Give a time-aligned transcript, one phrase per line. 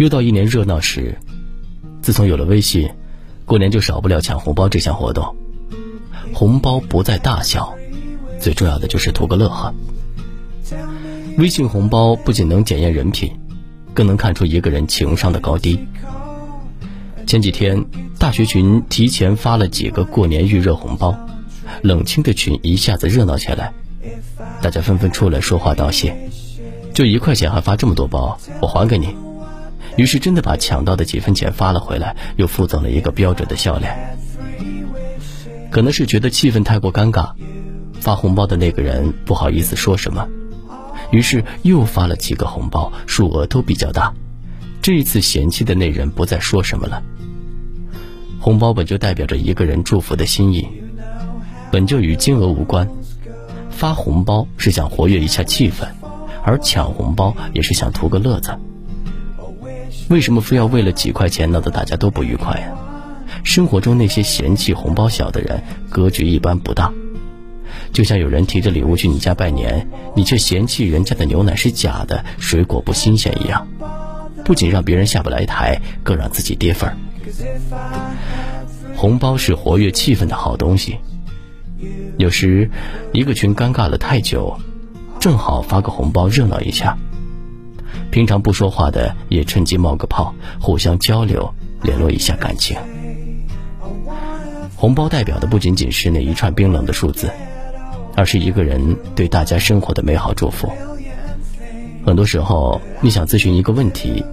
[0.00, 1.14] 又到一年热闹时，
[2.00, 2.88] 自从有了微信，
[3.44, 5.36] 过年就少不了抢红包这项活动。
[6.32, 7.74] 红包不在大小，
[8.38, 9.74] 最重要的就是图个乐呵。
[11.36, 13.30] 微信红包不仅能检验人品，
[13.92, 15.78] 更能看出一个人情商的高低。
[17.26, 17.84] 前几天，
[18.18, 21.14] 大学群提前发了几个过年预热红包，
[21.82, 23.74] 冷清的群一下子热闹起来，
[24.62, 26.16] 大家纷纷出来说话道谢。
[26.94, 29.14] 就一块钱还发这么多包，我还给你。
[29.96, 34.16] 于是真的把抢到的几分钱发了回来，又附赠了一个标准的笑脸。
[35.70, 37.32] 可能是觉得气氛太过尴尬，
[38.00, 40.26] 发红包的那个人不好意思说什么，
[41.10, 44.12] 于是又发了几个红包，数额都比较大。
[44.82, 47.02] 这一次嫌弃的那人不再说什么了。
[48.40, 50.66] 红包本就代表着一个人祝福的心意，
[51.70, 52.88] 本就与金额无关。
[53.70, 55.86] 发红包是想活跃一下气氛，
[56.42, 58.50] 而抢红包也是想图个乐子。
[60.08, 62.68] 为什么非要为了几块钱闹得大家都不愉快呀？
[63.44, 66.92] 生活中那些嫌弃红包小的人，格局一般不大。
[67.92, 73.66] 就像有人提着礼物去你家拜年，你却嫌弃人家的牛奶是假的，水果不新鲜一样，
[74.44, 76.96] 不仅让别人下不来台，更让自己跌份儿。
[78.96, 80.98] 红包是活跃气氛的好东西，
[82.18, 82.68] 有时
[83.12, 84.58] 一个群尴尬了太久，
[85.18, 86.98] 正好发个红包热闹一下。
[88.10, 92.76] 平常不说话的也趁机冒个泡，互相交流，联络一下感情。
[94.76, 97.30] 红包代表的不仅仅是那一串冰冷的数字，
[98.16, 100.72] 而是一个人对大家生活的美好祝福。
[102.04, 104.24] 很多时候，你想咨询一个问题，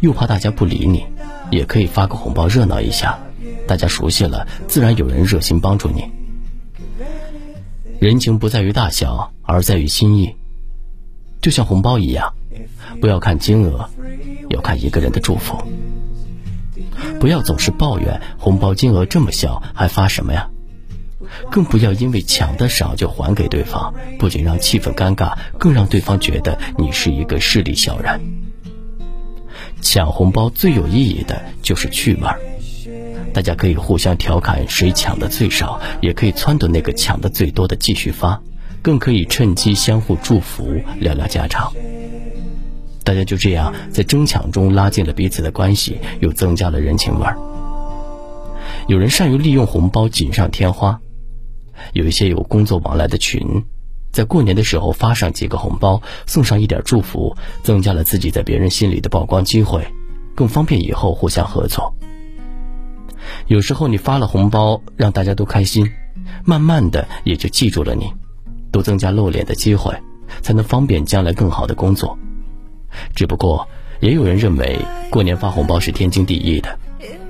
[0.00, 1.04] 又怕大家不理你，
[1.50, 3.18] 也可以发个红包热闹一下，
[3.66, 6.04] 大家熟悉了，自然有人热心帮助你。
[7.98, 10.36] 人情不在于大小，而在于心意。
[11.42, 12.34] 就像红包一样，
[13.00, 13.88] 不要看金额，
[14.48, 15.56] 要看一个人的祝福。
[17.20, 20.48] 不要总是抱怨红包金额这么小还发什么呀？
[21.50, 28.20] 更不要因为抢的少就还给对方，不仅让气氛尴尬，更让对方觉得你是一个势利小人。
[29.82, 32.40] 抢红包最有意义的就是趣味儿，
[33.34, 38.40] 大家可以互相调侃谁抢的最少，也可以撺掇那个抢的最多的继续发，
[38.80, 41.72] 更可以趁机相互祝福，聊聊家常。
[43.08, 47.38] 大家就这样在争抢中拉近了彼此的关系，又增加了人情味儿。
[48.86, 51.00] 有人善于利用红包锦上添花，
[51.94, 53.64] 有一些有工作往来的群，
[54.12, 59.90] 在过年的时候发上几个红包，送上一点祝福，增加了自己在别人心里的曝光机会，
[60.34, 61.94] 更方便以后互相合作。
[63.46, 65.90] 有时候你发了红包，让大家都开心，
[66.44, 68.12] 慢慢的也就记住了你，
[68.70, 69.96] 多增加露脸的机会，
[70.42, 72.18] 才能方便将来更好的工作。
[73.14, 73.68] 只不过，
[74.00, 74.78] 也有人认为
[75.10, 76.78] 过年发红包是天经地义的，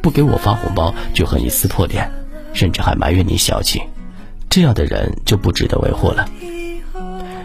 [0.00, 2.10] 不给我发红包就和你撕破脸，
[2.52, 3.82] 甚至还埋怨你小气，
[4.48, 6.28] 这样的人就不值得维护了。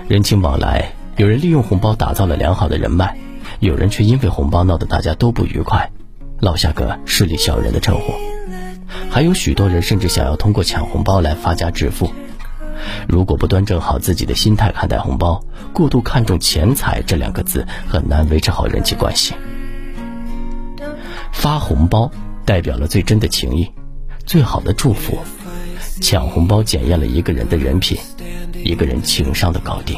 [0.07, 3.17] 人情往来，有人利用红包打造了良好的人脉，
[3.59, 5.91] 有人却因为红包闹得大家都不愉快，
[6.39, 8.13] 落下个势利小人的称呼。
[9.09, 12.11] 还有许多人甚至想要通过抢红包来发家致富。
[13.07, 19.33] 如果不端正好自己的心态看待红包，过度看重钱财这两个字，很难维持好人际关系。
[21.31, 22.11] 发红包
[22.45, 23.69] 代表了最真的情谊，
[24.25, 25.17] 最好的祝福；
[26.01, 27.97] 抢红包检验了一个人的人品，
[28.63, 29.97] 一个人情商的高低。